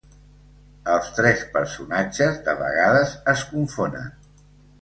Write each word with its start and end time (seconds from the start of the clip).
Els 0.93 1.11
tres 1.17 1.43
personatges 1.57 2.39
de 2.49 2.57
vegades 2.65 3.15
es 3.35 3.45
confonen. 3.55 4.13